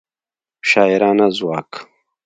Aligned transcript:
شاعرانه 0.69 1.27
ځواک 1.37 1.71